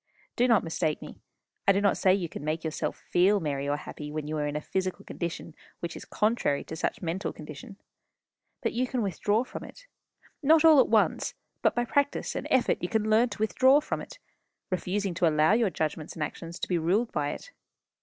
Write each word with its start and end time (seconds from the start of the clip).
Do 0.35 0.47
not 0.47 0.63
mistake 0.63 0.99
me. 1.03 1.19
I 1.67 1.71
do 1.73 1.79
not 1.79 1.95
say 1.95 2.11
you 2.15 2.27
can 2.27 2.43
make 2.43 2.63
yourself 2.63 2.97
feel 2.97 3.39
merry 3.39 3.69
or 3.69 3.77
happy 3.77 4.11
when 4.11 4.25
you 4.27 4.35
are 4.37 4.47
in 4.47 4.55
a 4.55 4.59
physical 4.59 5.05
condition 5.05 5.53
which 5.79 5.95
is 5.95 6.05
contrary 6.05 6.63
to 6.63 6.75
such 6.75 7.03
mental 7.03 7.31
condition. 7.31 7.77
But 8.63 8.73
you 8.73 8.87
can 8.87 9.03
withdraw 9.03 9.43
from 9.43 9.63
it 9.63 9.85
not 10.41 10.65
all 10.65 10.79
at 10.79 10.87
once; 10.89 11.35
but 11.61 11.75
by 11.75 11.85
practice 11.85 12.35
and 12.35 12.47
effort 12.49 12.79
you 12.81 12.89
can 12.89 13.11
learn 13.11 13.29
to 13.29 13.37
withdraw 13.39 13.79
from 13.79 14.01
it, 14.01 14.17
refusing 14.71 15.13
to 15.13 15.27
allow 15.29 15.53
your 15.53 15.69
judgments 15.69 16.15
and 16.15 16.23
actions 16.23 16.57
to 16.57 16.67
be 16.67 16.79
ruled 16.79 17.11
by 17.11 17.29
it. 17.29 17.51